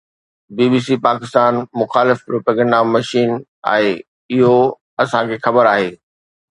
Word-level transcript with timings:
بي 0.55 0.65
B 0.71 0.79
C 0.85 0.95
Pakistan 1.07 1.53
مخالف 1.81 2.17
propaganda 2.27 2.79
machine 2.93 3.31
آهي. 3.73 3.93
اهو 4.35 4.59
اسان 5.03 5.23
کي 5.31 5.37
خبر 5.45 5.63
آهي 5.75 5.89